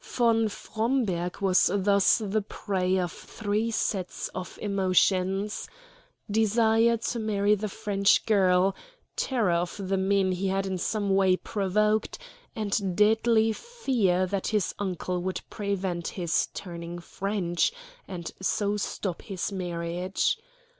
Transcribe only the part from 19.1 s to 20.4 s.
his marriage.